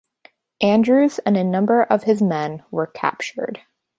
Andrews 0.63 1.19
and 1.27 1.37
a 1.37 1.43
number 1.43 1.83
of 1.83 2.05
his 2.05 2.23
men 2.23 2.63
were 2.71 2.87
captured. 2.87 3.59